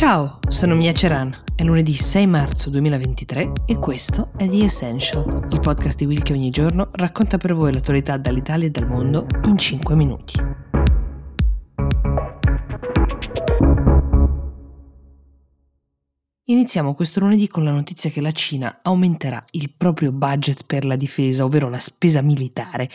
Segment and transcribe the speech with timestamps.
[0.00, 1.42] Ciao, sono Mia Ceran.
[1.54, 6.32] È lunedì 6 marzo 2023 e questo è The Essential, il podcast di Will che
[6.32, 10.40] ogni giorno racconta per voi l'attualità dall'Italia e dal mondo in 5 minuti.
[16.44, 20.96] Iniziamo questo lunedì con la notizia che la Cina aumenterà il proprio budget per la
[20.96, 22.88] difesa, ovvero la spesa militare,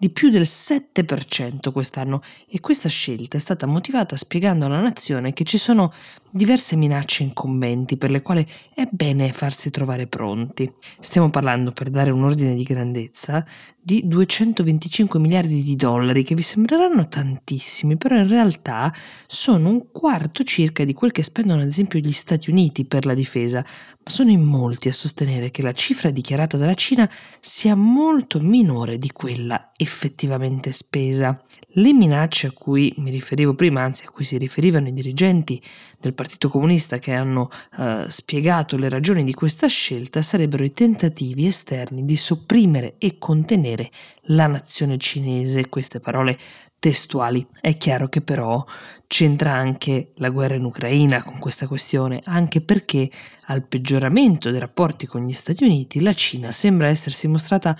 [0.00, 5.44] di più del 7% quest'anno e questa scelta è stata motivata spiegando alla nazione che
[5.44, 5.92] ci sono
[6.30, 10.70] diverse minacce incombenti per le quali è bene farsi trovare pronti.
[10.98, 13.44] Stiamo parlando, per dare un ordine di grandezza,
[13.82, 18.94] di 225 miliardi di dollari che vi sembreranno tantissimi, però in realtà
[19.26, 23.14] sono un quarto circa di quel che spendono ad esempio gli Stati Uniti per la
[23.14, 23.64] difesa,
[24.02, 28.98] ma sono in molti a sostenere che la cifra dichiarata dalla Cina sia molto minore
[28.98, 31.42] di quella effettivamente spesa.
[31.74, 35.60] Le minacce a cui mi riferivo prima, anzi a cui si riferivano i dirigenti
[35.98, 41.46] del Partito Comunista che hanno eh, spiegato le ragioni di questa scelta, sarebbero i tentativi
[41.46, 43.90] esterni di sopprimere e contenere
[44.24, 46.36] la nazione cinese, queste parole
[46.78, 47.46] testuali.
[47.58, 48.62] È chiaro che però
[49.06, 53.10] c'entra anche la guerra in Ucraina con questa questione, anche perché
[53.46, 57.74] al peggioramento dei rapporti con gli Stati Uniti la Cina sembra essersi mostrata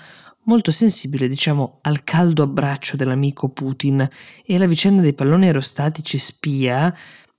[0.45, 4.09] molto sensibile, diciamo, al caldo abbraccio dell'amico Putin
[4.43, 6.91] e la vicenda dei palloni aerostatici spia,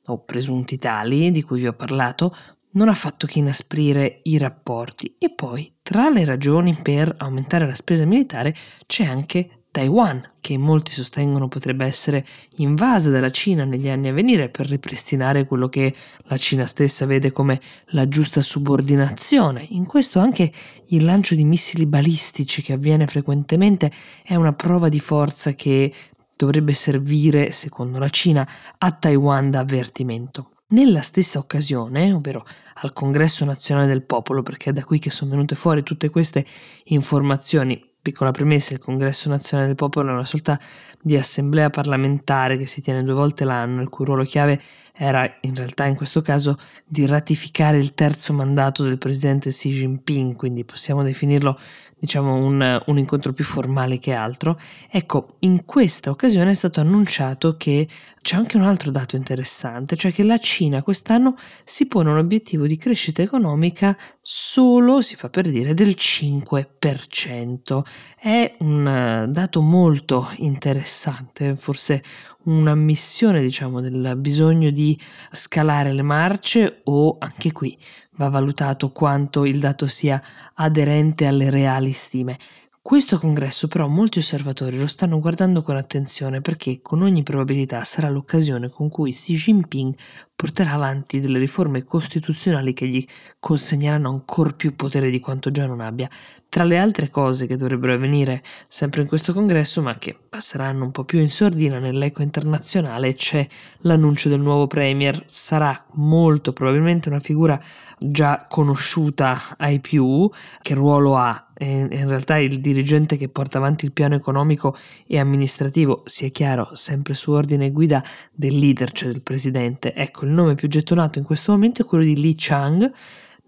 [0.07, 2.35] o presunti tali, di cui vi ho parlato,
[2.73, 5.17] non ha fatto che inasprire i rapporti.
[5.19, 8.55] E poi, tra le ragioni per aumentare la spesa militare,
[8.87, 14.51] c'è anche Taiwan, che molti sostengono potrebbe essere invasa dalla Cina negli anni a venire
[14.51, 19.67] per ripristinare quello che la Cina stessa vede come la giusta subordinazione.
[19.71, 20.53] In questo anche
[20.89, 23.91] il lancio di missili balistici che avviene frequentemente
[24.23, 25.91] è una prova di forza che
[26.37, 30.51] dovrebbe servire, secondo la Cina, a Taiwan da avvertimento.
[30.69, 35.33] Nella stessa occasione, ovvero al Congresso Nazionale del Popolo, perché è da qui che sono
[35.33, 36.47] venute fuori tutte queste
[36.85, 40.59] informazioni piccola premessa, il Congresso Nazionale del Popolo è una sorta
[41.01, 44.61] di assemblea parlamentare che si tiene due volte l'anno, il cui ruolo chiave
[44.93, 50.35] era in realtà in questo caso di ratificare il terzo mandato del presidente Xi Jinping,
[50.35, 51.57] quindi possiamo definirlo
[52.03, 54.59] diciamo un, un, incontro più formale che altro.
[54.91, 57.87] Ecco, in questa occasione è stato annunciato che
[58.21, 62.67] c'è anche un altro dato interessante, cioè che la Cina quest'anno si pone un obiettivo
[62.67, 67.83] di crescita economica solo, si fa per dire, del 5%.
[68.19, 72.03] È un dato molto interessante, forse
[72.45, 74.99] un'ammissione, diciamo, del bisogno di
[75.31, 77.79] scalare le marce o anche qui
[78.23, 80.23] va valutato quanto il dato sia
[80.55, 82.39] aderente alle reali stime.
[82.81, 88.09] Questo congresso però molti osservatori lo stanno guardando con attenzione perché con ogni probabilità sarà
[88.09, 89.95] l'occasione con cui Xi Jinping
[90.35, 93.05] porterà avanti delle riforme costituzionali che gli
[93.39, 96.09] consegneranno ancora più potere di quanto già non abbia.
[96.53, 100.91] Tra le altre cose che dovrebbero avvenire sempre in questo congresso, ma che passeranno un
[100.91, 103.49] po' più in sordina nell'eco internazionale, c'è
[103.79, 105.23] l'annuncio del nuovo premier.
[105.25, 107.59] Sarà molto probabilmente una figura
[107.99, 110.31] già conosciuta ai più.
[110.61, 111.47] Che ruolo ha?
[111.57, 114.77] in realtà il dirigente che porta avanti il piano economico
[115.07, 119.95] e amministrativo, sia chiaro, sempre su ordine e guida del leader, cioè del presidente.
[119.95, 122.93] Ecco, il nome più gettonato in questo momento è quello di Li Chang,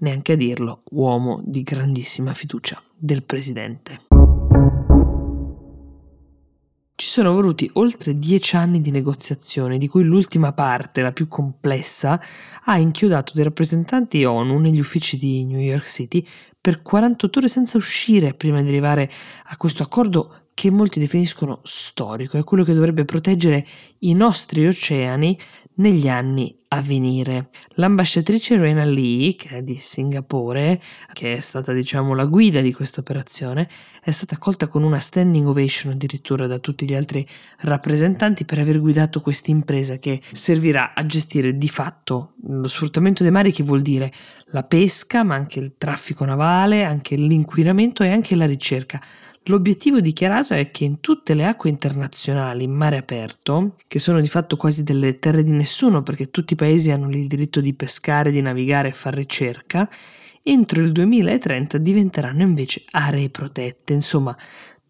[0.04, 3.98] neanche a dirlo, uomo di grandissima fiducia del presidente.
[6.94, 12.20] Ci sono voluti oltre dieci anni di negoziazioni, di cui l'ultima parte, la più complessa,
[12.64, 16.25] ha inchiodato dei rappresentanti ONU negli uffici di New York City
[16.60, 19.10] per 48 ore senza uscire prima di arrivare
[19.47, 23.66] a questo accordo che molti definiscono storico, è quello che dovrebbe proteggere
[24.00, 25.37] i nostri oceani
[25.76, 27.50] negli anni a venire.
[27.75, 30.81] L'ambasciatrice Rena Lee, che è di Singapore,
[31.12, 33.69] che è stata diciamo la guida di questa operazione,
[34.00, 37.26] è stata accolta con una standing ovation addirittura da tutti gli altri
[37.60, 43.32] rappresentanti per aver guidato questa impresa che servirà a gestire di fatto lo sfruttamento dei
[43.32, 44.12] mari che vuol dire
[44.46, 49.00] la pesca, ma anche il traffico navale, anche l'inquinamento e anche la ricerca
[49.49, 54.29] L'obiettivo dichiarato è che in tutte le acque internazionali in mare aperto, che sono di
[54.29, 58.31] fatto quasi delle terre di nessuno perché tutti i paesi hanno il diritto di pescare,
[58.31, 59.87] di navigare e fare ricerca,
[60.43, 64.35] entro il 2030 diventeranno invece aree protette, insomma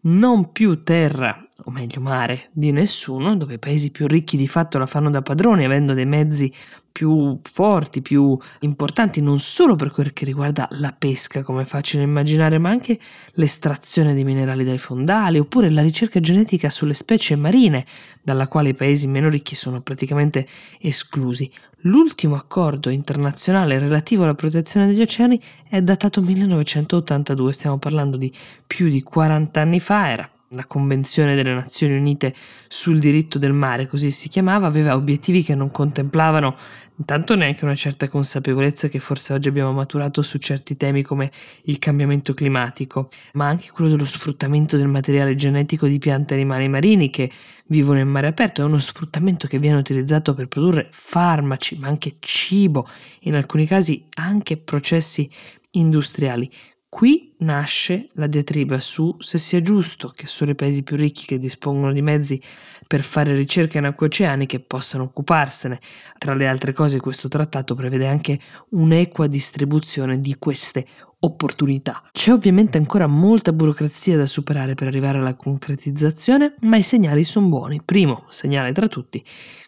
[0.01, 4.77] non più terra o meglio mare, di nessuno, dove i paesi più ricchi di fatto
[4.77, 6.51] la fanno da padroni, avendo dei mezzi
[6.91, 12.03] più forti, più importanti, non solo per quel che riguarda la pesca, come è facile
[12.03, 12.99] immaginare, ma anche
[13.33, 17.85] l'estrazione dei minerali dai fondali, oppure la ricerca genetica sulle specie marine,
[18.21, 20.45] dalla quale i paesi meno ricchi sono praticamente
[20.81, 21.49] esclusi.
[21.81, 28.31] L'ultimo accordo internazionale relativo alla protezione degli oceani è datato 1982, stiamo parlando di
[28.65, 32.33] più di 40 anni fa, era la Convenzione delle Nazioni Unite
[32.67, 36.55] sul diritto del mare, così si chiamava, aveva obiettivi che non contemplavano
[36.97, 41.29] intanto neanche una certa consapevolezza che forse oggi abbiamo maturato su certi temi come
[41.63, 46.69] il cambiamento climatico, ma anche quello dello sfruttamento del materiale genetico di piante e animali
[46.69, 47.29] marini che
[47.67, 52.15] vivono in mare aperto, è uno sfruttamento che viene utilizzato per produrre farmaci, ma anche
[52.19, 52.87] cibo,
[53.21, 55.29] in alcuni casi anche processi
[55.71, 56.49] industriali.
[56.95, 61.37] Qui nasce la diatriba su se sia giusto che solo i paesi più ricchi che
[61.37, 62.41] dispongono di mezzi
[62.87, 65.81] per fare ricerche in acque oceaniche possano occuparsene.
[66.17, 68.39] Tra le altre cose questo trattato prevede anche
[68.69, 70.85] un'equa distribuzione di queste
[71.19, 72.01] opportunità.
[72.13, 77.47] C'è ovviamente ancora molta burocrazia da superare per arrivare alla concretizzazione, ma i segnali sono
[77.47, 77.81] buoni.
[77.83, 79.21] Primo segnale tra tutti,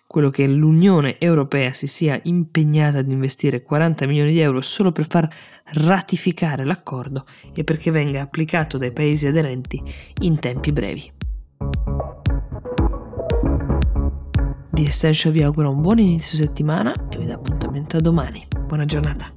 [0.08, 5.06] quello che l'Unione Europea si sia impegnata ad investire 40 milioni di euro solo per
[5.08, 5.30] far
[5.74, 9.82] ratificare l'accordo e perché venga applicato dai paesi aderenti
[10.22, 11.12] in tempi brevi.
[14.72, 18.46] The Essential vi augura un buon inizio settimana e vi dà appuntamento a domani.
[18.68, 19.37] Buona giornata.